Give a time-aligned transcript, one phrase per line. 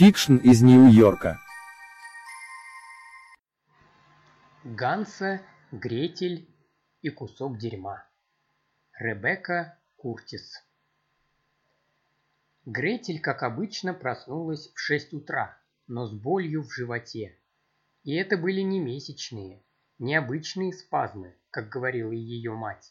[0.00, 1.38] Фикшн из Нью-Йорка.
[4.64, 5.42] Ганса,
[5.72, 6.48] Гретель
[7.02, 8.02] и кусок дерьма.
[8.98, 10.54] Ребекка Куртис.
[12.64, 17.36] Гретель, как обычно, проснулась в 6 утра, но с болью в животе.
[18.02, 19.62] И это были не месячные,
[19.98, 22.90] необычные спазмы, как говорила ее мать.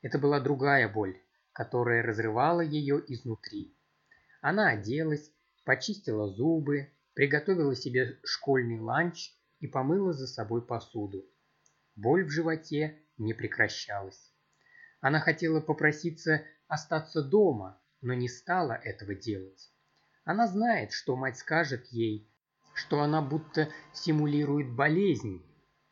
[0.00, 1.16] Это была другая боль,
[1.52, 3.76] которая разрывала ее изнутри.
[4.40, 5.30] Она оделась,
[5.64, 11.24] почистила зубы, приготовила себе школьный ланч и помыла за собой посуду.
[11.94, 14.32] Боль в животе не прекращалась.
[15.00, 19.70] Она хотела попроситься остаться дома, но не стала этого делать.
[20.24, 22.28] Она знает, что мать скажет ей,
[22.74, 25.44] что она будто симулирует болезнь,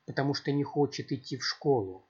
[0.06, 2.08] потому что не хочет идти в школу.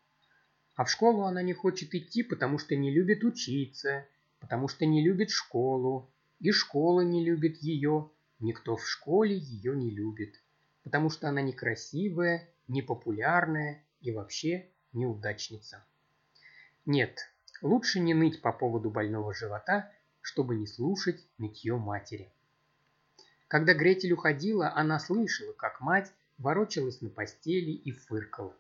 [0.76, 4.06] А в школу она не хочет идти, потому что не любит учиться,
[4.38, 9.90] потому что не любит школу, и школа не любит ее, никто в школе ее не
[9.90, 10.42] любит,
[10.82, 15.84] потому что она некрасивая, непопулярная и вообще неудачница.
[16.86, 17.20] Нет,
[17.62, 22.32] лучше не ныть по поводу больного живота, чтобы не слушать нытье матери.
[23.48, 28.56] Когда Гретель уходила, она слышала, как мать ворочалась на постели и фыркала.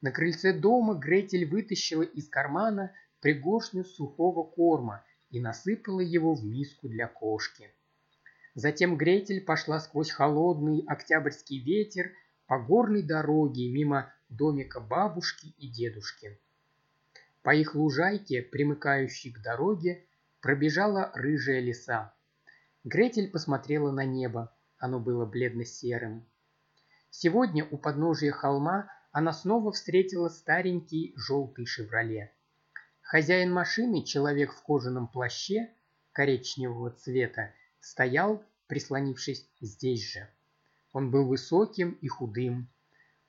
[0.00, 6.88] На крыльце дома Гретель вытащила из кармана пригоршню сухого корма и насыпала его в миску
[6.88, 7.70] для кошки.
[8.54, 12.12] Затем Гретель пошла сквозь холодный октябрьский ветер
[12.46, 16.38] по горной дороге мимо домика бабушки и дедушки.
[17.42, 20.04] По их лужайке, примыкающей к дороге,
[20.40, 22.14] пробежала рыжая лиса.
[22.84, 26.26] Гретель посмотрела на небо, оно было бледно-серым.
[27.10, 32.32] Сегодня у подножия холма она снова встретила старенький желтый «Шевроле».
[33.08, 35.70] Хозяин машины, человек в кожаном плаще
[36.12, 40.28] коричневого цвета, стоял, прислонившись здесь же.
[40.92, 42.68] Он был высоким и худым.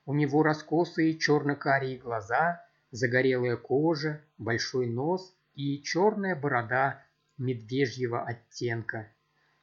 [0.06, 2.62] У него раскосые черно-карие глаза,
[2.92, 7.02] загорелая кожа, большой нос и черная борода
[7.38, 9.08] медвежьего оттенка.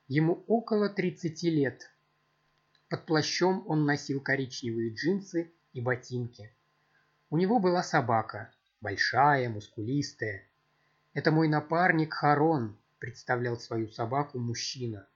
[0.09, 1.91] Ему около 30 лет.
[2.89, 6.51] Под плащом он носил коричневые джинсы и ботинки.
[7.29, 8.51] У него была собака,
[8.87, 10.45] большая, мускулистая.
[11.13, 15.09] «Это мой напарник Харон»,— представлял свою собаку мужчина.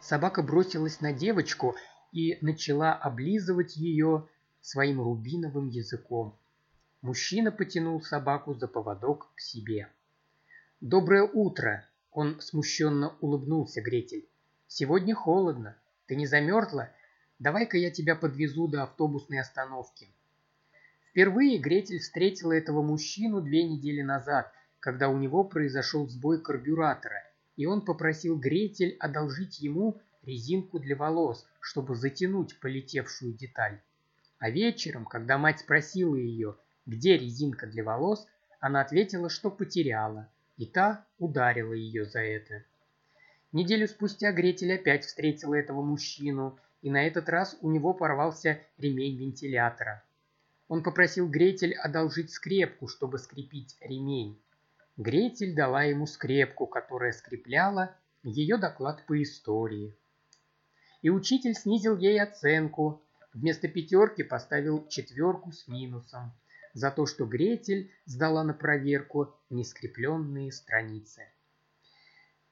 [0.00, 1.76] Собака бросилась на девочку
[2.12, 4.26] и начала облизывать ее
[4.62, 6.34] своим рубиновым языком.
[7.02, 9.88] Мужчина потянул собаку за поводок к себе.
[10.80, 14.26] «Доброе утро!»– он смущенно улыбнулся Гретель.
[14.66, 15.76] «Сегодня холодно.
[16.06, 16.88] Ты не замерзла?
[17.38, 20.08] Давай-ка я тебя подвезу до автобусной остановки».
[21.10, 27.22] Впервые Гретель встретила этого мужчину две недели назад, когда у него произошел сбой карбюратора,
[27.56, 33.80] и он попросил Гретель одолжить ему резинку для волос, чтобы затянуть полетевшую деталь.
[34.38, 36.56] А вечером, когда мать спросила ее–
[36.90, 38.26] где резинка для волос,
[38.58, 42.64] она ответила, что потеряла, и та ударила ее за это.
[43.52, 49.16] Неделю спустя Гретель опять встретила этого мужчину, и на этот раз у него порвался ремень
[49.16, 50.02] вентилятора.
[50.70, 54.40] Он попросил Гретель одолжить скрепку, чтобы скрепить ремень.
[54.96, 59.96] Гретель дала ему скрепку, которая скрепляла ее доклад по истории.
[61.02, 63.02] И учитель снизил ей оценку.
[63.34, 66.32] Вместо пятерки поставил четверку с минусом
[66.72, 71.24] за то, что Гретель сдала на проверку нескрепленные страницы.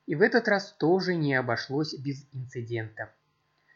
[0.07, 3.15] И в этот раз тоже не обошлось без инцидента.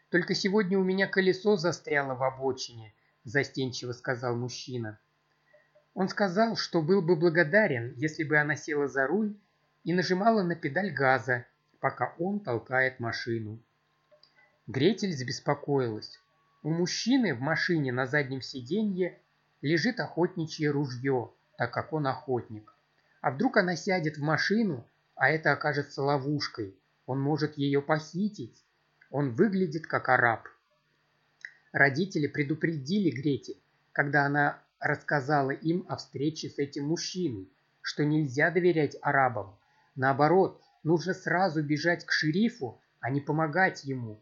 [0.09, 2.93] «Только сегодня у меня колесо застряло в обочине»,–
[3.23, 4.99] застенчиво сказал мужчина.
[5.93, 9.37] Он сказал, что был бы благодарен, если бы она села за руль
[9.83, 11.45] и нажимала на педаль газа,
[11.79, 13.61] пока он толкает машину.
[14.67, 16.19] Гретель забеспокоилась.
[16.63, 19.19] У мужчины в машине на заднем сиденье
[19.61, 22.73] лежит охотничье ружье, так как он охотник.
[23.21, 26.79] А вдруг она сядет в машину, а это окажется ловушкой.
[27.05, 28.63] Он может ее похитить.
[29.11, 30.47] Он выглядит как араб.
[31.73, 33.59] Родители предупредили Гретель,
[33.93, 39.57] когда она рассказала им о встрече с этим мужчиной, что нельзя доверять арабам.
[39.95, 44.21] Наоборот, нужно сразу бежать к шерифу, а не помогать ему,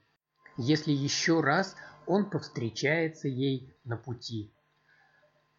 [0.56, 1.76] если еще раз
[2.08, 4.54] он повстречается ей на пути.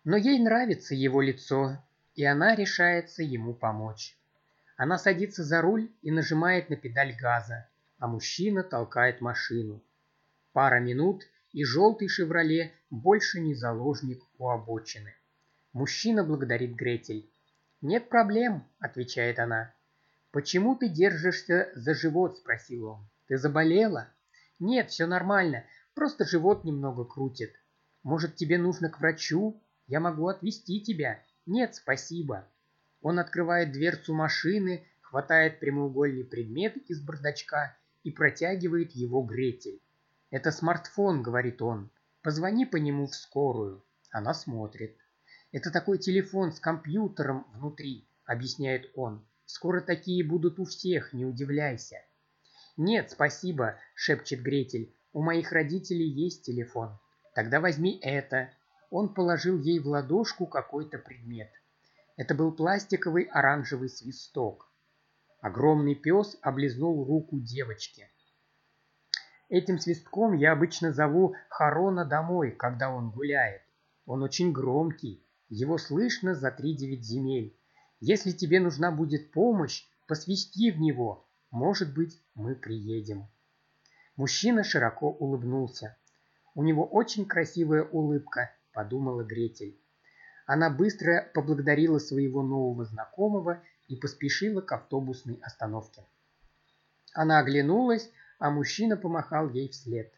[0.05, 1.77] Но ей нравится его лицо,
[2.15, 4.17] и она решается ему помочь.
[4.79, 7.69] Она садится за руль и нажимает на педаль газа,
[7.99, 9.83] а мужчина толкает машину.
[10.53, 15.15] Пара минут, и желтый «Шевроле» больше не заложник у обочины.
[15.73, 17.31] Мужчина благодарит Гретель.
[17.81, 19.75] «Нет проблем»,— отвечает она.
[20.31, 23.09] «Почему ты держишься за живот?»— спросил он.
[23.33, 24.09] Ты заболела?
[24.59, 25.65] Нет, все нормально,
[25.95, 27.55] просто живот немного крутит.
[28.03, 29.59] Может, тебе нужно к врачу?
[29.87, 31.19] Я могу отвезти тебя.
[31.47, 32.47] Нет, спасибо.
[33.01, 39.81] Он открывает дверцу машины, хватает прямоугольный предмет из бардачка и протягивает его Гретель.
[40.33, 41.91] «Это смартфон»,— говорит он.
[42.23, 43.85] «Позвони по нему в скорую».
[44.11, 44.97] Она смотрит.
[45.53, 49.27] «Это такой телефон с компьютером внутри»,— объясняет он.
[49.45, 51.99] «Скоро такие будут у всех, не удивляйся».
[52.79, 54.97] «Нет, спасибо»,— шепчет Гретель.
[55.13, 56.99] «У моих родителей есть телефон».
[57.35, 58.49] «Тогда возьми это».
[58.89, 61.51] Он положил ей в ладошку какой-то предмет.
[62.17, 64.73] Это был пластиковый оранжевый свисток.
[65.43, 68.09] Огромный пес облизнул руку девочки.
[69.53, 73.61] Этим свистком я обычно зову Харона домой, когда он гуляет.
[74.07, 77.55] Он очень громкий, его слышно за три девять земель.
[78.01, 83.29] Если тебе нужна будет помощь, посвисти в него, может быть, мы приедем.
[84.17, 85.99] Мужчина широко улыбнулся.
[86.55, 89.79] У него очень красивая улыбка, подумала Гретель.
[90.47, 96.07] Она быстро поблагодарила своего нового знакомого и поспешила к автобусной остановке.
[97.13, 98.11] Она оглянулась,
[98.43, 100.13] а мужчина помахал ей вслед.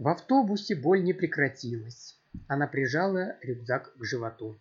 [0.00, 2.18] В автобусе боль не прекратилась.
[2.48, 4.60] Она прижала рюкзак к животу.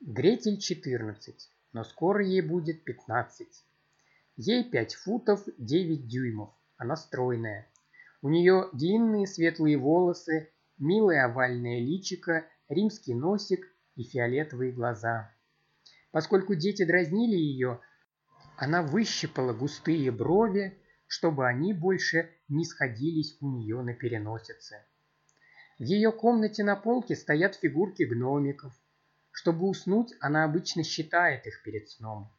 [0.00, 3.46] Гретель 14, но скоро ей будет 15.
[4.36, 6.50] Ей 5 футов 9 дюймов.
[6.76, 7.68] Она стройная.
[8.20, 13.64] У нее длинные светлые волосы, милое овальное личико, римский носик
[13.94, 15.32] и фиолетовые глаза.
[16.10, 17.78] Поскольку дети дразнили ее,
[18.56, 20.80] она выщипала густые брови,
[21.14, 24.84] чтобы они больше не сходились у нее на переносице.
[25.78, 28.72] В ее комнате на полке стоят фигурки гномиков.
[29.30, 32.32] Чтобы уснуть, она обычно считает их перед сном.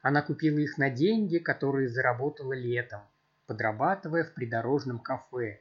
[0.00, 3.02] Она купила их на деньги, которые заработала летом,
[3.46, 5.60] подрабатывая в придорожном кафе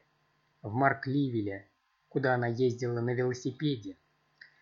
[0.62, 1.68] в Маркливеле,
[2.08, 3.98] куда она ездила на велосипеде.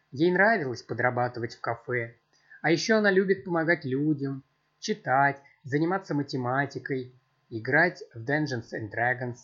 [0.09, 2.15] Ей нравилось подрабатывать в кафе,
[2.63, 4.43] а еще она любит помогать людям,
[4.79, 7.13] читать, заниматься математикой,
[7.49, 9.37] играть в Dungeons and Dragons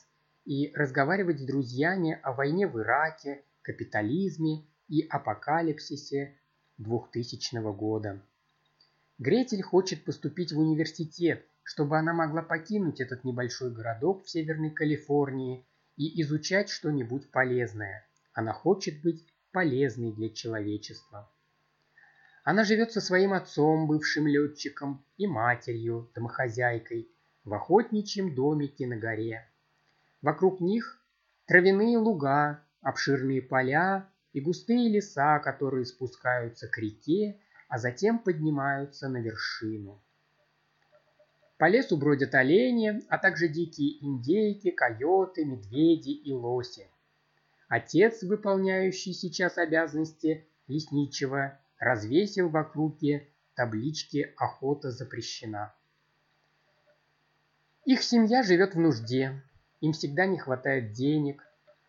[0.46, 6.36] и разговаривать с друзьями о войне в Ираке, капитализме и апокалипсисе
[6.78, 8.22] 2000 года.
[9.18, 15.66] Гретель хочет поступить в университет, чтобы она могла покинуть этот небольшой городок в Северной Калифорнии
[15.98, 18.08] и изучать что-нибудь полезное.
[18.34, 21.30] Она хочет быть полезной для человечества.
[22.44, 27.10] Она живет со своим отцом, бывшим летчиком, и матерью, домохозяйкой,
[27.50, 29.44] в охотничьем домике на горе.
[30.22, 31.02] Вокруг них
[31.48, 39.18] травяные луга, обширные поля и густые леса, которые спускаются к реке, а затем поднимаются на
[39.18, 40.00] вершину.
[41.58, 46.88] По лесу бродят олени, а также дикие индейки, койоты, медведи и лоси.
[47.68, 55.74] Отец, выполняющий сейчас обязанности лесничего, развесил в округе таблички «Охота запрещена».
[57.90, 59.42] Их семья живет в нужде,
[59.82, 61.44] им всегда не хватает денег,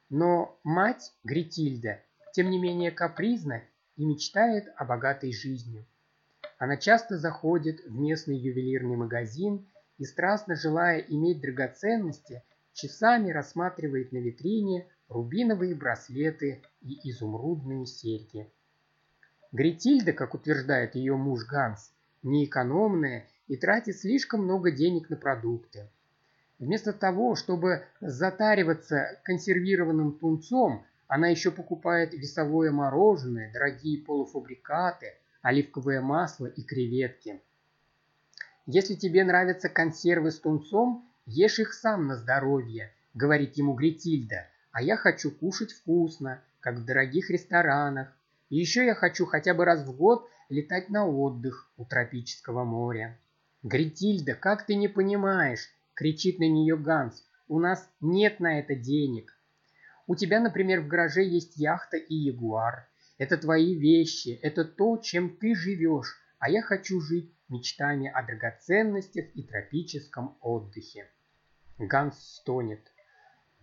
[0.08, 2.00] но мать Гретильда,
[2.32, 3.62] тем не менее капризна
[3.97, 5.87] и мечтает о богатой жизни.
[6.56, 9.69] Она часто заходит в местный ювелирный магазин
[9.99, 12.43] и, страстно желая иметь драгоценности,
[12.73, 18.50] часами рассматривает на витрине рубиновые браслеты и изумрудные серьги.
[19.52, 21.92] Гретильда, как утверждает ее муж Ганс,
[22.23, 25.88] неэкономная и тратит слишком много денег на продукты.
[26.61, 36.47] Вместо того, чтобы затариваться консервированным тунцом, она еще покупает весовое мороженое, дорогие полуфабрикаты, оливковое масло
[36.47, 37.40] и креветки.
[38.66, 44.80] Если тебе нравятся консервы с тунцом, ешь их сам на здоровье, говорит ему Гретильда, а
[44.80, 48.16] я хочу кушать вкусно, как в дорогих ресторанах.
[48.49, 53.19] И еще я хочу хотя бы раз в год летать на отдых у тропического моря.
[53.62, 57.23] «Гретильда, как ты не понимаешь?»– кричит на нее Ганс.
[57.47, 59.37] «У нас нет на это денег.
[60.07, 62.88] У тебя, например, в гараже есть яхта и ягуар.
[63.19, 69.26] Это твои вещи, это то, чем ты живешь, а я хочу жить мечтами о драгоценностях
[69.35, 71.07] и тропическом отдыхе».
[71.79, 72.81] Ганс стонет.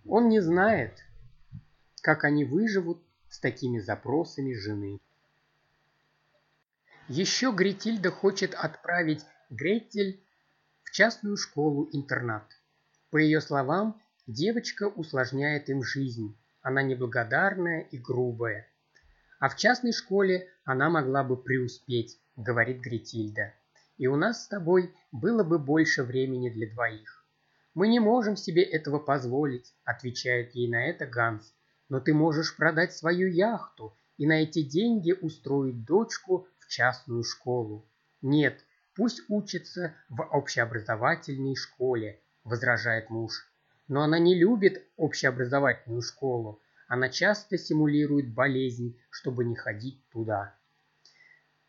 [0.06, 1.04] Он не знает,
[2.01, 5.00] как они выживут с такими запросами жены.
[7.08, 10.22] Еще Гретильда хочет отправить Гретель
[10.84, 12.44] в частную школу-интернат.
[13.12, 16.38] По ее словам, девочка усложняет им жизнь.
[16.62, 18.68] Она неблагодарная и грубая.
[19.39, 23.54] А в частной школе она могла бы преуспеть, говорит Гретильда.
[23.98, 27.25] И у нас с тобой было бы больше времени для двоих.
[27.74, 31.54] «Мы не можем себе этого позволить»,— отвечает ей на это Ганс.
[31.88, 37.89] «Но ты можешь продать свою яхту и на эти деньги устроить дочку в частную школу».
[38.22, 38.66] «Нет,
[38.98, 43.46] пусть учится в общеобразовательной школе»,— возражает муж.
[43.88, 46.60] Но она не любит общеобразовательную школу.
[46.88, 50.56] Она часто симулирует болезнь, чтобы не ходить туда.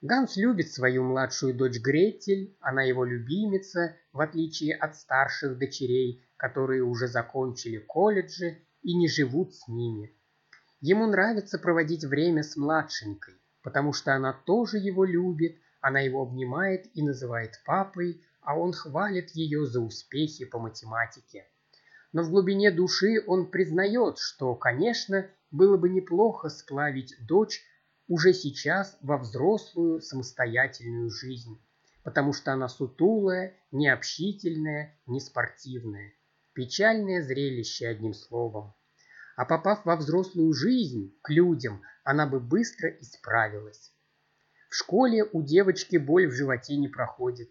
[0.01, 6.83] Ганс любит свою младшую дочь Гретель, она его любимица, в отличие от старших дочерей, которые
[6.83, 10.15] уже закончили колледжи и не живут с ними.
[10.81, 16.87] Ему нравится проводить время с младшенькой, потому что она тоже его любит, она его обнимает
[16.95, 21.47] и называет папой, а он хвалит ее за успехи по математике.
[22.13, 27.63] Но в глубине души он признает, что, конечно, было бы неплохо сплавить дочь
[28.09, 31.61] уже сейчас во взрослую самостоятельную жизнь,
[32.03, 36.13] потому что она сутулая, необщительная, неспортивная.
[36.55, 38.75] Печальное зрелище, одним словом.
[39.37, 43.93] А попав во взрослую жизнь, к людям, она бы быстро исправилась.
[44.69, 47.49] В школе у девочки боль в животе не проходит.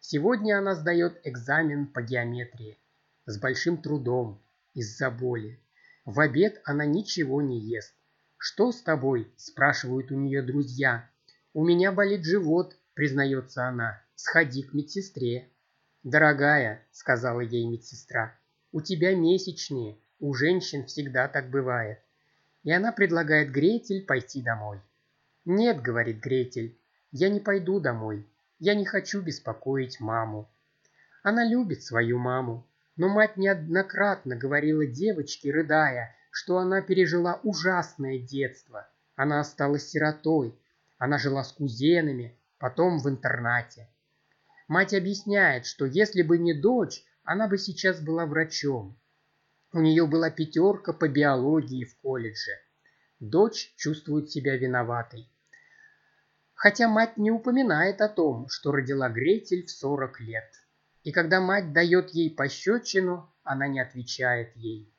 [0.00, 2.76] Сегодня она сдает экзамен по геометрии.
[3.24, 4.42] С большим трудом,
[4.74, 5.60] из-за боли.
[6.04, 7.94] В обед она ничего не ест.
[8.36, 11.08] «Что с тобой?»– спрашивают у нее друзья.
[11.54, 14.02] «У меня болит живот»,– признается она.
[14.16, 15.48] «Сходи к медсестре».
[16.02, 18.36] «Дорогая»,– сказала ей медсестра,–
[18.72, 22.00] «у тебя месячные, у женщин всегда так бывает».
[22.64, 24.80] И она предлагает Гретель пойти домой.
[25.48, 26.76] «Нет»,– говорит Гретель,–
[27.12, 28.26] «я не пойду домой.
[28.58, 30.50] Я не хочу беспокоить маму».
[31.22, 38.88] Она любит свою маму, но мать неоднократно говорила девочке, рыдая, что она пережила ужасное детство.
[39.14, 40.52] Она осталась сиротой.
[40.98, 43.88] Она жила с кузенами, потом в интернате.
[44.66, 48.98] Мать объясняет, что если бы не дочь, она бы сейчас была врачом.
[49.72, 52.50] У нее была пятерка по биологии в колледже.
[53.20, 55.30] Дочь чувствует себя виноватой.
[56.56, 60.50] Хотя мать не упоминает о том, что родила Гретель в 40 лет.
[61.02, 64.90] И когда мать дает ей пощечину, она не отвечает ей.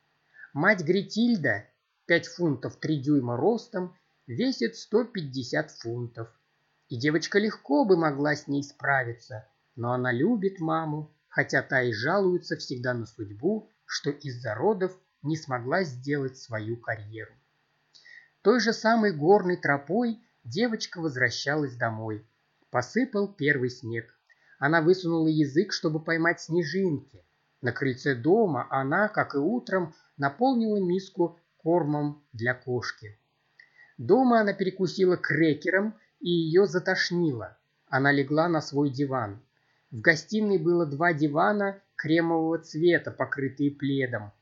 [0.52, 1.64] Мать Гретильда,
[2.06, 3.96] 5 фунтов 3 дюйма ростом,
[4.28, 6.28] весит 150 фунтов.
[6.88, 11.92] И девочка легко бы могла с ней справиться, но она любит маму, хотя та и
[11.92, 17.34] жалуется всегда на судьбу, что из-за родов не смогла сделать свою карьеру.
[18.42, 22.26] Той же самой горной тропой девочка возвращалась домой.
[22.70, 24.14] Посыпал первый снег.
[24.58, 27.24] Она высунула язык, чтобы поймать снежинки.
[27.60, 33.18] На крыльце дома она, как и утром, наполнила миску кормом для кошки.
[33.98, 37.56] Дома она перекусила крекером и ее затошнило.
[37.88, 39.42] Она легла на свой диван.
[39.90, 44.32] В гостиной было два дивана кремового цвета, покрытые пледом.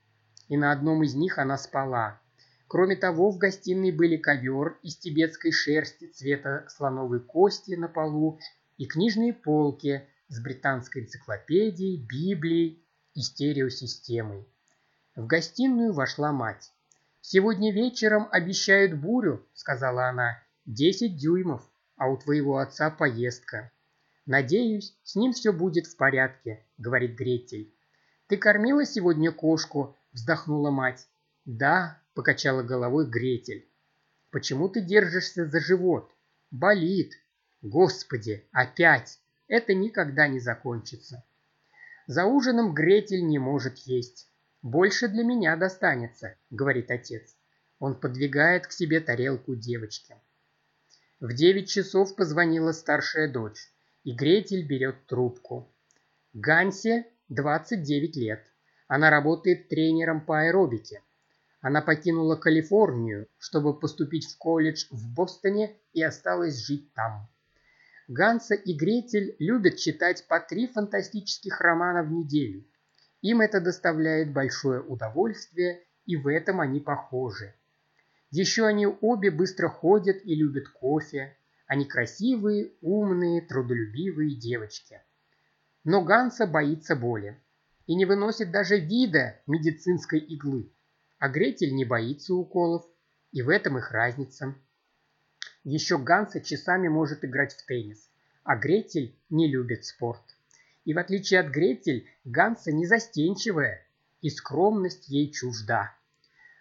[0.48, 2.20] И на одном из них она спала.
[2.68, 8.40] Кроме того, в гостиной были ковер из тибетской шерсти цвета слоновой кости на полу
[8.76, 12.82] и книжные полки с британской энциклопедией, Библией
[13.14, 14.44] и стереосистемой.
[15.14, 16.72] В гостиную вошла мать.
[17.20, 21.62] «Сегодня вечером обещают бурю»,— сказала она,— «десять дюймов,
[21.96, 23.70] а у твоего отца поездка».
[24.26, 27.72] «Надеюсь, с ним все будет в порядке»,— говорит Гретель.
[28.26, 31.06] «Ты кормила сегодня кошку?»— вздохнула мать.
[31.46, 33.70] «Да»,— покачала головой Гретель.
[34.32, 36.12] «Почему ты держишься за живот?»
[36.50, 37.14] «Болит».
[37.62, 39.20] «Господи, опять!
[39.46, 41.24] Это никогда не закончится».
[42.08, 44.28] За ужином Гретель не может есть.
[44.60, 47.36] «Больше для меня достанется»,— говорит отец.
[47.78, 50.16] Он подвигает к себе тарелку девочки.
[51.20, 53.72] В девять часов позвонила старшая дочь,
[54.02, 55.72] и Гретель берет трубку.
[56.32, 58.44] Гансе 29 лет.
[58.88, 61.02] Она работает тренером по аэробике.
[61.60, 67.28] Она покинула Калифорнию, чтобы поступить в колледж в Бостоне и осталась жить там.
[68.08, 72.64] Ганса и Гретель любят читать по три фантастических романа в неделю–
[73.22, 77.54] им это доставляет большое удовольствие, и в этом они похожи.
[78.30, 81.36] Еще они обе быстро ходят и любят кофе.
[81.66, 85.02] Они красивые, умные, трудолюбивые девочки.
[85.82, 87.36] Но Ганса боится боли
[87.88, 90.70] и не выносит даже вида медицинской иглы.
[91.18, 92.86] А Гретель не боится уколов,
[93.32, 94.54] и в этом их разница.
[95.64, 98.10] Еще Ганса часами может играть в теннис,
[98.44, 100.22] а Гретель не любит спорт.
[100.84, 103.84] И в отличие от Гретель, Ганса не застенчивая,
[104.20, 105.92] и скромность ей чужда.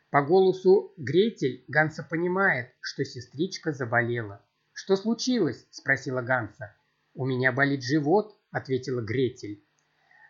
[0.10, 4.42] По голосу Гретель Ганса понимает, что сестричка заболела.
[4.74, 6.74] «Что случилось?»– спросила Ганса.
[7.14, 9.64] «У меня болит живот»,– ответила Гретель.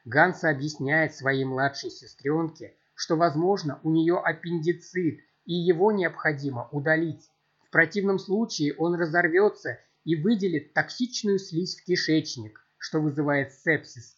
[0.05, 7.29] Ганса объясняет своей младшей сестренке, что, возможно, у нее аппендицит, и его необходимо удалить.
[7.67, 14.15] В противном случае он разорвется и выделит токсичную слизь в кишечник, что вызывает сепсис.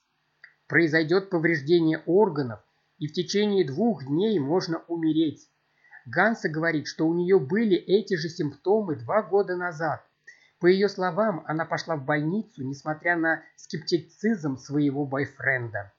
[0.68, 2.60] Произойдет повреждение органов,
[3.00, 5.50] и в течение двух дней можно умереть.
[6.06, 10.02] Ганса говорит, что у нее были эти же симптомы два года назад.
[10.60, 15.94] По ее словам, она пошла в больницу, несмотря на скептицизм своего бойфренда.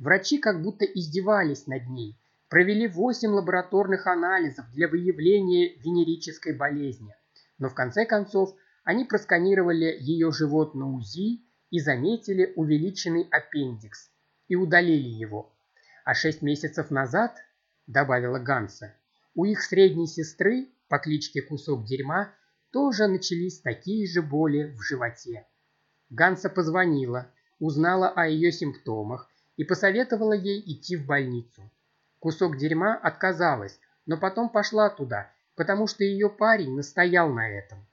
[0.00, 7.14] Врачи как будто издевались над ней, провели 8 лабораторных анализов для выявления венерической болезни.
[7.58, 14.10] Но в конце концов они просканировали ее живот на УЗИ и заметили увеличенный аппендикс
[14.48, 15.52] и удалили его.
[16.06, 17.36] А шесть месяцев назад,
[17.86, 18.94] добавила Ганса,
[19.34, 22.32] у их средней сестры по кличке Кусок Дерьма
[22.72, 25.46] тоже начались такие же боли в животе.
[26.08, 29.29] Ганса позвонила, узнала о ее симптомах
[29.60, 31.70] и посоветовала ей идти в больницу.
[32.18, 37.86] Кусок дерьма отказалась, но потом пошла туда, потому что ее парень настоял на этом.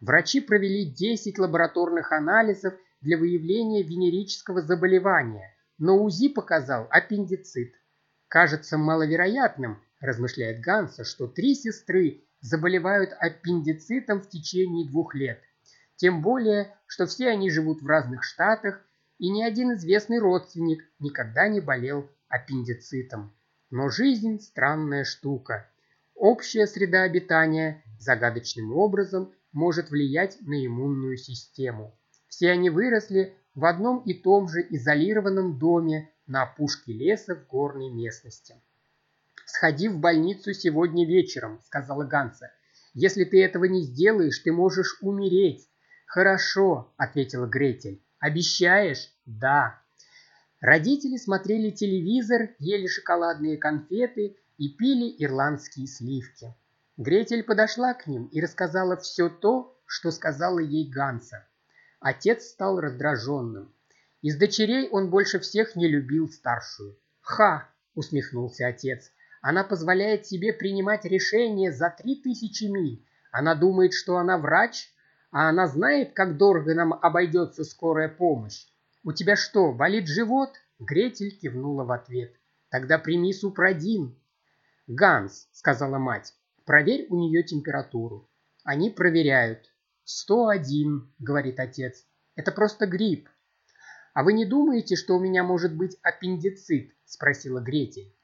[0.00, 7.72] Врачи провели 10 лабораторных анализов для выявления венерического заболевания, но УЗИ показал аппендицит.
[8.28, 15.40] Кажется маловероятным, размышляет Ганса, что три сестры заболевают аппендицитом в течение двух лет.
[15.96, 18.84] Тем более, что все они живут в разных штатах,
[19.18, 23.34] и ни один известный родственник никогда не болел аппендицитом.
[23.70, 25.68] Но жизнь– странная штука.
[26.14, 31.98] Общая среда обитания загадочным образом может влиять на иммунную систему.
[32.28, 37.90] Все они выросли в одном и том же изолированном доме на опушке леса в горной
[37.90, 38.54] местности.
[39.46, 42.50] «Сходи в больницу сегодня вечером»,— сказала Ганса.
[42.94, 45.68] «Если ты этого не сделаешь, ты можешь умереть».
[46.06, 48.02] «Хорошо»,— ответила Гретель.
[48.18, 49.80] «Обещаешь?» «Да».
[50.60, 56.54] Родители смотрели телевизор, ели шоколадные конфеты и пили ирландские сливки.
[56.96, 61.46] Гретель подошла к ним и рассказала все то, что сказала ей Ганса.
[62.00, 63.72] Отец стал раздраженным.
[64.20, 66.98] Из дочерей он больше всех не любил старшую.
[67.20, 69.12] «Ха!»– усмехнулся отец.
[69.40, 73.06] «Она позволяет себе принимать решения за три тысячи миль.
[73.30, 74.90] Она думает, что она врач,
[75.30, 78.66] а она знает, как дорого нам обойдется скорая помощь.
[79.04, 82.34] У тебя что, болит живот?» Гретель кивнула в ответ.
[82.70, 84.16] «Тогда прими супрадин».
[84.86, 88.28] «Ганс»,— сказала мать,— «проверь у нее температуру».
[88.64, 89.70] Они проверяют.
[90.04, 92.06] «Сто один»,— говорит отец.
[92.36, 93.28] «Это просто грипп».
[94.14, 98.14] «А вы не думаете, что у меня может быть аппендицит?»– спросила Гретель.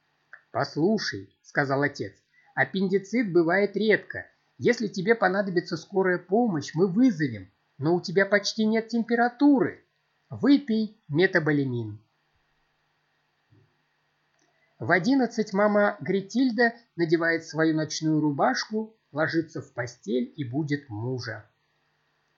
[0.50, 2.14] «Послушай»,– сказал отец,–
[2.54, 4.26] «аппендицит бывает редко.
[4.58, 9.84] Если тебе понадобится скорая помощь, мы вызовем, но у тебя почти нет температуры.
[10.30, 12.00] Выпей метаболимин».
[14.78, 21.48] В одиннадцать мама Гретильда надевает свою ночную рубашку, ложится в постель и будет мужа.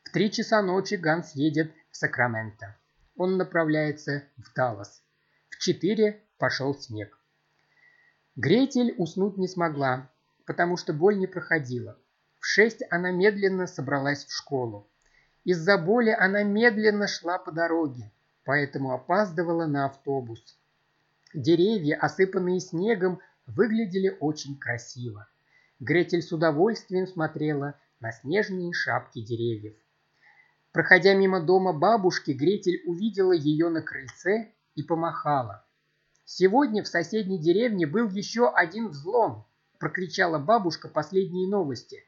[0.04, 2.76] В три часа ночи Ганс едет в Сакраменто.
[3.16, 5.02] Он направляется в Даллас.
[5.48, 7.18] В четыре пошел снег.
[8.36, 10.10] Гретель уснуть не смогла,
[10.44, 11.98] потому что боль не проходила.
[12.38, 14.88] В шесть она медленно собралась в школу.
[15.44, 18.10] Из-за боли она медленно шла по дороге,
[18.44, 20.58] поэтому опаздывала на автобус.
[21.34, 25.28] Деревья, осыпанные снегом, выглядели очень красиво.
[25.80, 29.76] Гретель с удовольствием смотрела на снежные шапки деревьев.
[30.72, 35.64] Проходя мимо дома бабушки, Гретель увидела ее на крыльце и помахала.
[36.24, 39.46] «Сегодня в соседней деревне был еще один взлом!»–
[39.78, 42.02] прокричала бабушка последние новости.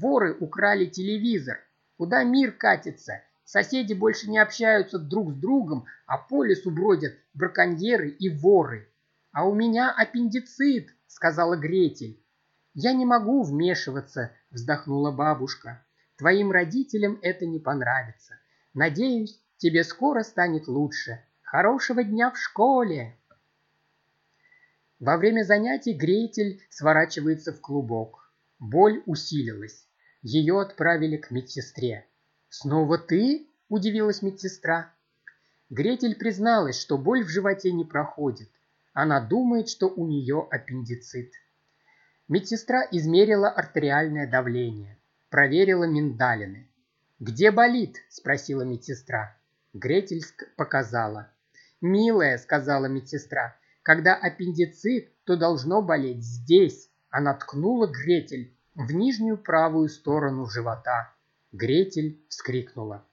[0.00, 1.58] «Воры украли телевизор!
[1.98, 3.22] Куда мир катится?
[3.44, 8.88] Соседи больше не общаются друг с другом, а по лесу бродят браконьеры и воры.
[9.32, 12.18] А у меня аппендицит!»– сказала Гретель.
[12.74, 15.84] «Я не могу вмешиваться»,– вздохнула бабушка.
[16.22, 18.34] Твоим родителям это не понравится.
[18.74, 21.20] Надеюсь, тебе скоро станет лучше.
[21.42, 23.16] Хорошего дня в школе!»
[25.00, 28.21] Во время занятий Гретель сворачивается в клубок.
[28.62, 29.86] Боль усилилась.
[30.22, 32.06] Ее отправили к медсестре.
[32.48, 34.90] «Снова ты?»– удивилась медсестра.
[35.68, 38.48] Гретель призналась, что боль в животе не проходит.
[38.94, 41.32] Она думает, что у нее аппендицит.
[42.28, 44.96] Медсестра измерила артериальное давление
[45.32, 46.68] проверила миндалины.
[47.18, 49.34] «Где болит?»– спросила медсестра.
[49.72, 51.30] Гретельск показала.
[51.80, 56.90] «Милая»,– сказала медсестра,– «когда аппендицит, то должно болеть здесь».
[57.12, 61.12] Она ткнула Гретель в нижнюю правую сторону живота.
[61.52, 63.06] Гретель вскрикнула.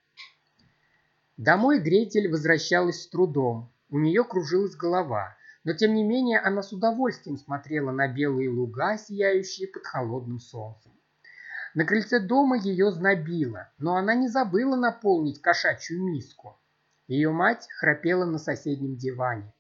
[1.36, 3.70] Домой Гретель возвращалась с трудом.
[3.90, 5.36] У нее кружилась голова,
[5.66, 10.94] но тем не менее она с удовольствием смотрела на белые луга, сияющие под холодным солнцем.
[11.74, 16.58] На крыльце дома ее знобило, но она не забыла наполнить кошачью миску.
[17.08, 19.54] Ее мать храпела на соседнем диване.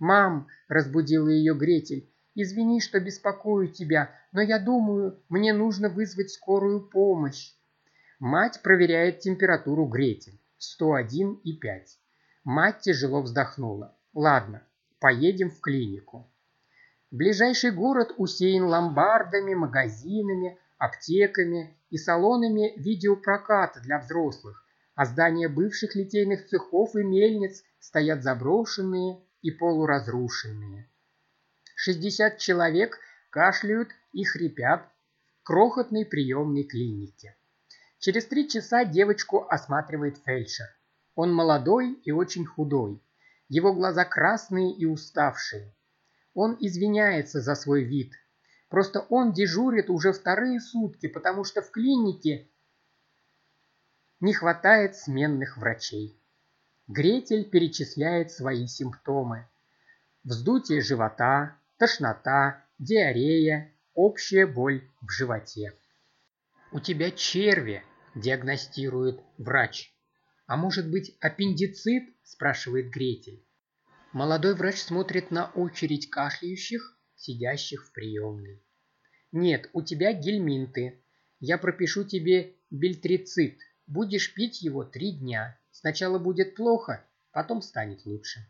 [0.00, 2.10] «Мам!»– разбудила ее Гретель.
[2.38, 7.54] «Извини, что беспокою тебя, но я думаю, мне нужно вызвать скорую помощь».
[8.18, 10.38] Мать проверяет температуру Гретель.
[10.60, 11.84] 101,5.
[12.44, 13.96] Мать тяжело вздохнула.
[14.12, 14.62] «Ладно,
[15.00, 16.30] поедем в клинику».
[17.10, 24.62] Ближайший город усеян ломбардами, магазинами, аптеками и салонами видеопроката для взрослых,
[24.94, 30.90] а здания бывших литейных цехов и мельниц стоят заброшенные и полуразрушенные.
[31.76, 32.98] 60 человек
[33.30, 34.82] кашляют и хрипят
[35.40, 37.36] в крохотной приемной клинике.
[38.00, 40.66] Через три часа девочку осматривает фельдшер.
[41.14, 43.00] Он молодой и очень худой.
[43.48, 45.72] Его глаза красные и уставшие.
[46.34, 48.12] Он извиняется за свой вид–
[48.68, 52.50] Просто он дежурит уже вторые сутки, потому что в клинике
[54.20, 56.20] не хватает сменных врачей.
[56.88, 59.48] Гретель перечисляет свои симптомы.
[60.24, 65.72] Вздутие живота, тошнота, диарея, общая боль в животе.
[66.72, 67.82] «У тебя черви»,–
[68.14, 69.92] диагностирует врач.
[70.46, 73.44] «А может быть аппендицит?»– спрашивает Гретель.
[74.12, 78.62] Молодой врач смотрит на очередь кашляющих сидящих в приемной.
[79.32, 81.02] Нет, у тебя гельминты.
[81.40, 83.58] Я пропишу тебе бельтрицит.
[83.86, 85.58] Будешь пить его три дня.
[85.70, 88.40] Сначала будет плохо, потом станет лучше.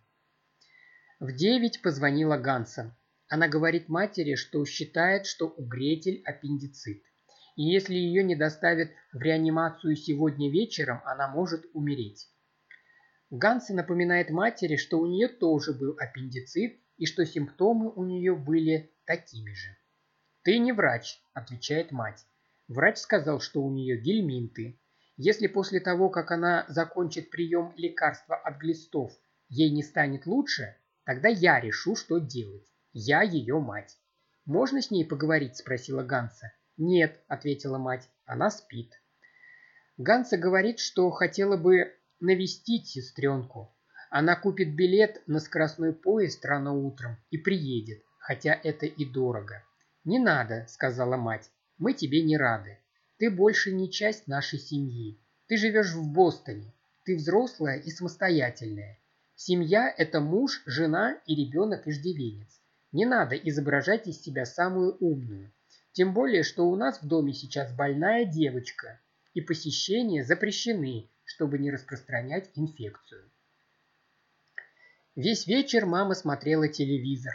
[1.18, 2.96] В девять позвонила Ганса.
[3.28, 7.02] Она говорит матери, что считает, что у Гретель аппендицит.
[7.56, 12.28] И если ее не доставят в реанимацию сегодня вечером, она может умереть.
[13.30, 18.94] Ганса напоминает матери, что у нее тоже был аппендицит, и что симптомы у нее были
[19.04, 19.76] такими же.
[20.42, 22.24] «Ты не врач»,– отвечает мать.
[22.68, 24.80] Врач сказал, что у нее гельминты.
[25.16, 29.12] Если после того, как она закончит прием лекарства от глистов,
[29.48, 32.66] ей не станет лучше, тогда я решу, что делать.
[32.98, 33.98] Я ее мать.
[34.46, 36.54] «Можно с ней поговорить?»– спросила Ганса.
[36.78, 38.90] «Нет»,– ответила мать,– «она спит».
[39.98, 43.76] Ганса говорит, что хотела бы навестить сестренку,
[44.08, 49.62] она купит билет на скоростной поезд рано утром и приедет, хотя это и дорого.
[50.04, 52.78] «Не надо»,— сказала мать,— «мы тебе не рады.
[53.18, 55.20] Ты больше не часть нашей семьи.
[55.48, 56.72] Ты живешь в Бостоне.
[57.04, 58.98] Ты взрослая и самостоятельная.
[59.34, 62.62] Семья– это муж, жена и ребенок-иждивенец.
[62.92, 65.52] Не надо изображать из себя самую умную.
[65.92, 69.00] Тем более, что у нас в доме сейчас больная девочка,
[69.34, 73.30] и посещения запрещены, чтобы не распространять инфекцию.
[75.14, 77.34] Весь вечер мама смотрела телевизор.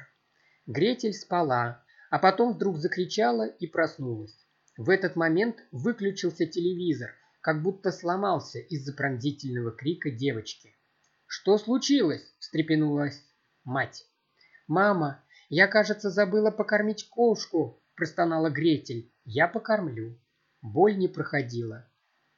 [0.67, 4.37] Гретель спала, а потом вдруг закричала и проснулась.
[4.77, 7.11] В этот момент выключился телевизор,
[7.41, 10.75] как будто сломался из-за пронзительного крика девочки.
[11.25, 13.23] «Что случилось?»– встрепенулась
[13.63, 14.05] мать.
[14.67, 19.11] «Мама, я, кажется, забыла покормить кошку»,– простонала Гретель.
[19.25, 20.17] «Я покормлю».
[20.61, 21.85] Боль не проходила.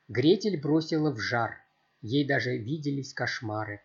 [0.07, 1.55] Гретель бросила в жар.
[2.01, 3.81] Ей даже виделись кошмары.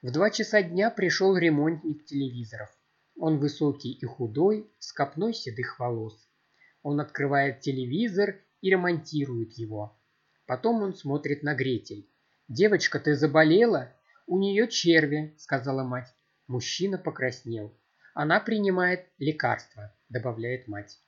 [0.00, 2.70] В два часа дня пришел ремонтник телевизоров.
[3.16, 6.28] Он высокий и худой, с копной седых волос.
[6.84, 9.98] Он открывает телевизор и ремонтирует его.
[10.46, 12.08] Потом он смотрит на Гретель.
[12.46, 13.92] «Девочка, ты заболела?»
[14.28, 16.14] «У нее черви»,— сказала мать.
[16.46, 17.76] Мужчина покраснел.
[18.14, 21.00] «Она принимает лекарства»,— добавляет мать.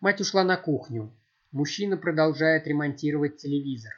[0.00, 1.10] Мать ушла на кухню.
[1.52, 3.94] Мужчина продолжает ремонтировать телевизор.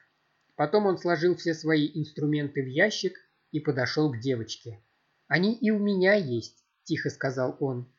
[0.54, 3.18] Потом он сложил все свои инструменты в ящик
[3.50, 4.78] и подошел к девочке.
[5.26, 7.92] «Они и у меня есть»,– тихо сказал он.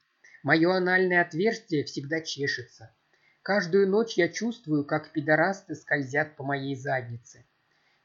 [0.44, 2.96] «Мое анальное отверстие всегда чешется.
[3.42, 7.46] Каждую ночь я чувствую, как пидорасты скользят по моей заднице.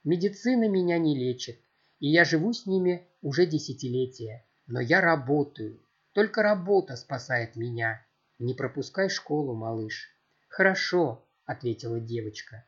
[0.02, 1.60] Медицина меня не лечит,
[2.00, 4.44] и я живу с ними уже десятилетия.
[4.66, 5.83] Но я работаю.
[6.14, 8.00] Только работа спасает меня.
[8.38, 10.08] Не пропускай школу, малыш».
[10.48, 12.64] «Хорошо»,– ответила девочка.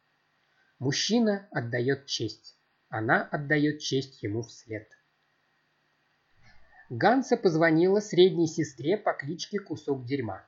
[0.81, 2.57] Мужчина отдает честь.
[2.89, 4.89] Она отдает честь ему вслед.
[6.91, 10.45] Ганса позвонила средней сестре по кличке Кусок Дерьма.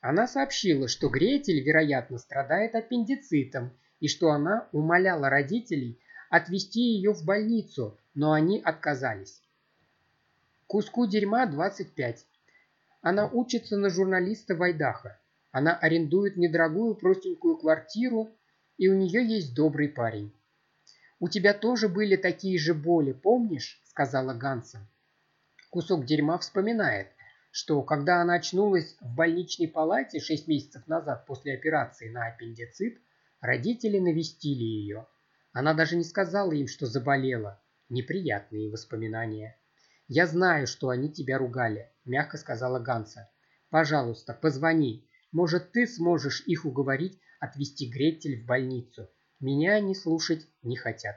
[0.00, 7.24] Она сообщила, что Гретель, вероятно, страдает аппендицитом и что она умоляла родителей отвезти ее в
[7.24, 9.42] больницу, но они отказались.
[10.66, 12.26] Куску дерьма 25.
[13.02, 15.20] Она учится на журналиста Вайдаха.
[15.52, 18.30] Она арендует недорогую простенькую квартиру,
[18.78, 20.32] и у нее есть добрый парень.
[21.18, 24.86] «У тебя тоже были такие же боли, помнишь?»– сказала Ганса.
[25.70, 27.08] Кусок дерьма вспоминает,
[27.50, 33.00] что когда она очнулась в больничной палате 6 месяцев назад после операции на аппендицит,
[33.40, 35.06] родители навестили ее.
[35.52, 37.62] Она даже не сказала им, что заболела.
[37.88, 39.56] Неприятные воспоминания.
[40.08, 43.28] «Я знаю, что они тебя ругали»,– мягко сказала Ганса.
[43.70, 45.08] «Пожалуйста, позвони.
[45.32, 49.08] Может, ты сможешь их уговорить отвезти Гретель в больницу.
[49.40, 51.16] Меня они слушать не хотят».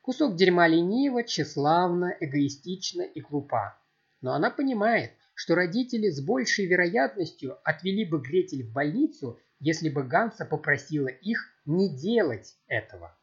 [0.00, 3.78] Кусок дерьма лениво, тщеславно, эгоистично и глупа.
[4.22, 10.02] Но она понимает, что родители с большей вероятностью отвели бы Гретель в больницу, если бы
[10.02, 13.16] Ганса попросила их не делать этого.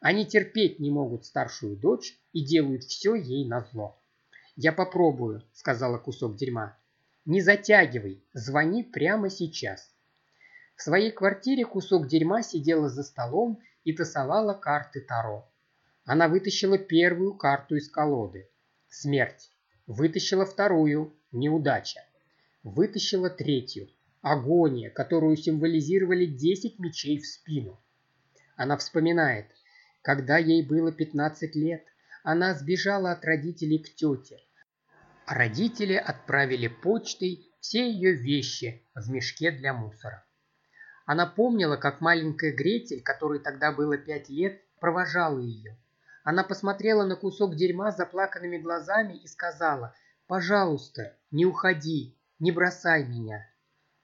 [0.00, 3.98] Они терпеть не могут старшую дочь и делают все ей назло.
[4.54, 6.76] «Я попробую»,— сказала кусок дерьма.
[7.24, 9.90] «Не затягивай, звони прямо сейчас».
[10.76, 15.50] В своей квартире кусок дерьма сидела за столом и тасовала карты Таро.
[16.04, 18.48] Она вытащила первую карту из колоды–
[18.88, 19.50] смерть.
[19.86, 22.00] Вытащила вторую– неудача.
[22.62, 23.88] Вытащила третью–
[24.22, 27.80] агония, которую символизировали 10 мечей в спину.
[28.56, 29.46] Она вспоминает,
[30.06, 31.84] когда ей было 15 лет,
[32.22, 34.38] она сбежала от родителей к тете.
[35.26, 40.24] А родители отправили почтой все ее вещи в мешке для мусора.
[41.06, 45.76] Она помнила, как маленькая Гретель, которой тогда было пять лет, провожала ее.
[46.22, 49.92] Она посмотрела на кусок дерьма заплаканными глазами и сказала,
[50.28, 53.44] «Пожалуйста, не уходи, не бросай меня».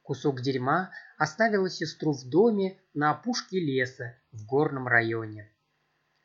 [0.02, 5.51] Кусок дерьма оставила сестру в доме на опушке леса в горном районе.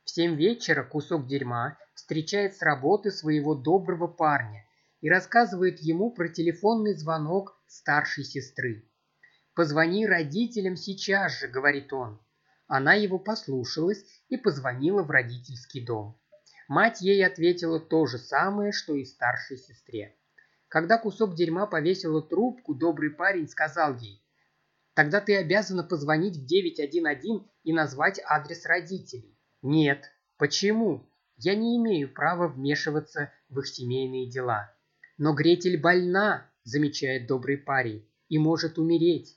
[0.08, 4.64] В семь вечера кусок дерьма встречает с работы своего доброго парня
[5.02, 8.90] и рассказывает ему про телефонный звонок старшей сестры.
[9.54, 12.18] «Позвони родителям сейчас же»,— говорит он.
[12.68, 16.18] Она его послушалась и позвонила в родительский дом.
[16.68, 20.16] Мать ей ответила то же самое, что и старшей сестре.
[20.68, 24.24] Когда кусок дерьма повесила трубку, добрый парень сказал ей,
[24.94, 29.37] «Тогда ты обязана позвонить в 911 и назвать адрес родителей.
[29.62, 30.10] Нет.
[30.36, 31.08] Почему?
[31.36, 34.72] Я не имею права вмешиваться в их семейные дела.
[35.18, 39.36] Но Гретель больна, замечает добрый парень, и может умереть.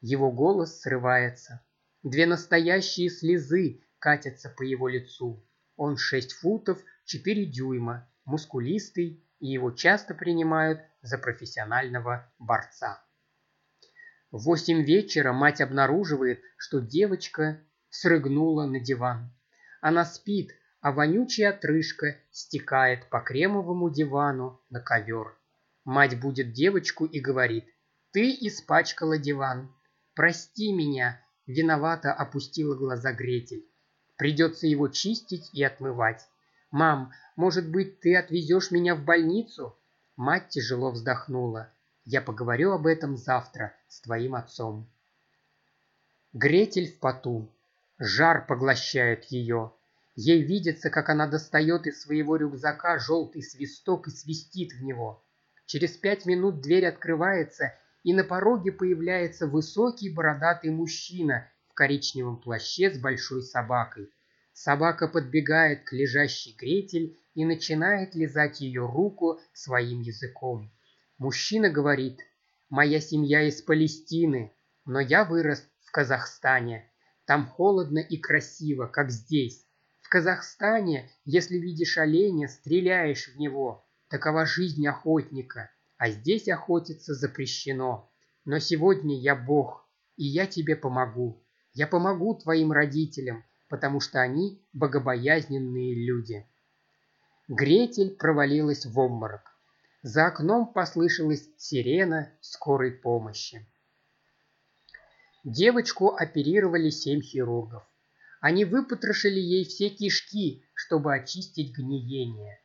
[0.00, 1.64] Его голос срывается.
[2.02, 5.44] Две настоящие слезы катятся по его лицу.
[5.76, 13.02] Он шесть футов четыре дюйма, мускулистый, и его часто принимают за профессионального борца.
[14.30, 19.35] В восемь вечера мать обнаруживает, что девочка срыгнула на диван.
[19.88, 25.38] Она спит, а вонючая отрыжка стекает по кремовому дивану на ковер.
[25.84, 27.66] Мать будет девочку и говорит,
[28.10, 29.72] «Ты испачкала диван.
[30.16, 33.64] Прости меня»,— виновато опустила глаза Гретель.
[34.16, 36.26] «Придется его чистить и отмывать.
[36.72, 39.78] Мам, может быть, ты отвезешь меня в больницу?»
[40.16, 41.70] Мать тяжело вздохнула.
[42.04, 44.90] «Я поговорю об этом завтра с твоим отцом».
[46.32, 47.48] Гретель в поту.
[47.98, 49.72] Жар поглощает ее.
[50.16, 55.22] Ей видится, как она достает из своего рюкзака желтый свисток и свистит в него.
[55.66, 62.90] Через пять минут дверь открывается, и на пороге появляется высокий бородатый мужчина в коричневом плаще
[62.90, 64.08] с большой собакой.
[64.54, 70.72] Собака подбегает к лежащей Гретель и начинает лизать ее руку своим языком.
[71.18, 72.20] Мужчина говорит,
[72.70, 74.54] «Моя семья из Палестины,
[74.86, 76.90] но я вырос в Казахстане.
[77.26, 79.65] Там холодно и красиво, как здесь.
[80.16, 83.84] Казахстане, если видишь оленя, стреляешь в него.
[84.08, 85.70] Такова жизнь охотника.
[85.98, 88.10] А здесь охотиться запрещено.
[88.46, 91.44] Но сегодня я Бог, и я тебе помогу.
[91.74, 96.46] Я помогу твоим родителям, потому что они богобоязненные люди.
[97.46, 99.42] Гретель провалилась в обморок.
[100.00, 103.66] За окном послышалась сирена скорой помощи.
[105.44, 107.86] Девочку оперировали семь хирургов.
[108.40, 112.60] Они выпотрошили ей все кишки, чтобы очистить гниение.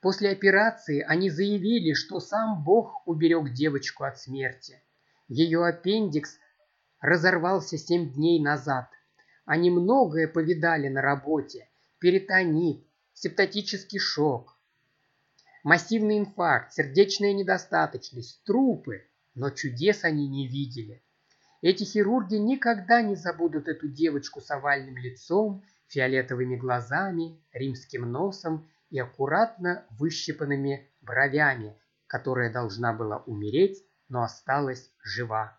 [0.00, 4.82] После операции они заявили, что сам Бог уберег девочку от смерти.
[5.28, 6.38] Ее аппендикс
[7.00, 8.88] разорвался семь дней назад.
[9.44, 11.68] Они многое повидали на работе.
[11.98, 14.58] Перитонит, септотический шок,
[15.64, 19.06] массивный инфаркт, сердечная недостаточность, трупы.
[19.34, 21.04] Но чудес они не видели.
[21.62, 28.98] Эти хирурги никогда не забудут эту девочку с овальным лицом, фиолетовыми глазами, римским носом и
[28.98, 35.58] аккуратно выщипанными бровями, которая должна была умереть, но осталась жива.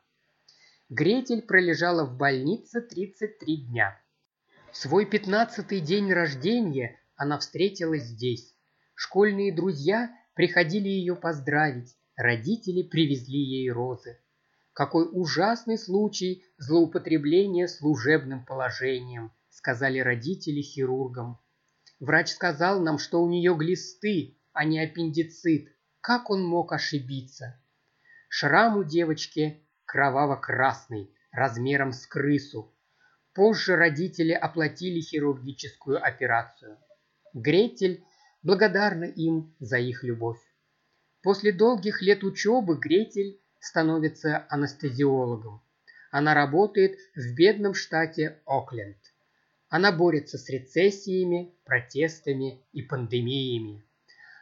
[0.90, 4.00] Гретель пролежала в больнице 33 дня.
[4.72, 8.56] Свой пятнадцатый день рождения она встретила здесь,
[9.04, 14.20] Школьные друзья приходили ее поздравить, родители привезли ей розы.
[14.74, 21.40] Какой ужасный случай злоупотребления служебным положением, сказали родители хирургам.
[22.00, 25.68] Врач сказал нам, что у нее глисты, а не аппендицит.
[26.00, 27.62] Как он мог ошибиться?
[28.30, 32.74] Шрам у девочки кроваво-красный, размером с крысу.
[33.34, 36.78] Позже родители оплатили хирургическую операцию.
[37.34, 38.06] Гретель
[38.42, 40.40] благодарна им за их любовь.
[41.22, 45.62] После долгих лет учебы Гретель становится анестезиологом.
[46.12, 48.98] Она работает в бедном штате Окленд.
[49.70, 53.86] Она борется с рецессиями, протестами и пандемиями.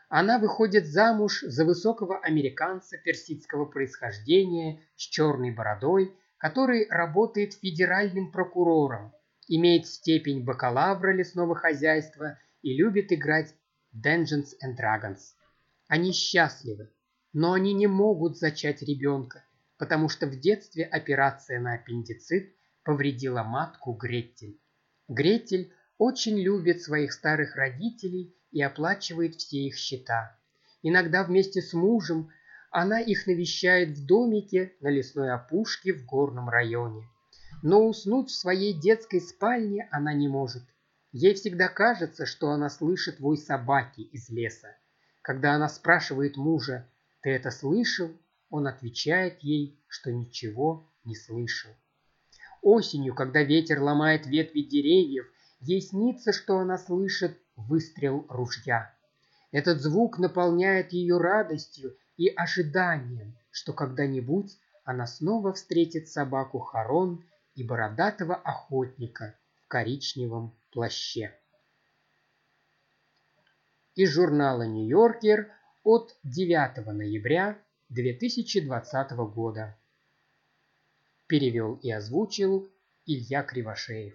[0.08, 9.14] Она выходит замуж за высокого американца персидского происхождения с черной бородой, который работает федеральным прокурором,
[9.48, 13.54] имеет степень бакалавра лесного хозяйства и любит играть
[13.94, 15.20] Dungeons and Dragons.
[15.88, 16.90] Они счастливы,
[17.34, 19.44] но они не могут зачать ребенка,
[19.78, 24.60] потому что в детстве операция на аппендицит повредила матку Гретель.
[25.08, 30.38] Гретель очень любит своих старых родителей и оплачивает все их счета.
[30.82, 32.30] Иногда вместе с мужем
[32.72, 37.04] она их навещает в домике на лесной опушке в горном районе.
[37.62, 40.64] Но уснуть в своей детской спальне она не может.
[41.12, 44.70] Ей всегда кажется, что она слышит вой собаки из леса.
[45.22, 46.88] Когда она спрашивает мужа,
[47.22, 48.12] «Ты это слышал?»
[48.50, 51.72] Он отвечает ей, что ничего не слышал.
[52.62, 55.26] Осенью, когда ветер ломает ветви деревьев,
[55.60, 58.94] ей снится, что она слышит выстрел ружья.
[59.52, 67.24] Этот звук наполняет ее радостью и ожиданием, что когда-нибудь она снова встретит собаку Харон
[67.56, 71.36] и бородатого охотника в коричневом плаще.
[73.96, 75.52] Из журнала «Нью-Йоркер»
[75.92, 77.58] от 9 ноября
[77.90, 79.76] 2020 года.
[81.26, 82.70] Перевел и озвучил
[83.08, 84.14] Илья Кривошеев.